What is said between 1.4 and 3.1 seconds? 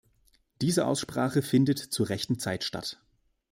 findet zur rechten Zeit statt.